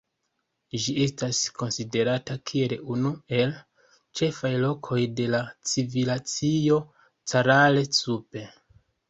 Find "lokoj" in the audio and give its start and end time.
4.65-4.99